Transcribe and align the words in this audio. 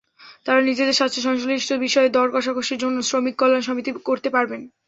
তাঁরা 0.45 0.61
নিজেদের 0.61 0.95
স্বার্থসংশ্লিষ্ট 0.95 1.69
বিষয়ে 1.85 2.09
দর-কষাকষির 2.09 2.81
জন্য 2.83 2.97
শ্রমিক 3.01 3.35
কল্যাণ 3.37 3.61
সমিতি 3.61 3.91
করতে 4.05 4.29
পারবেন। 4.29 4.61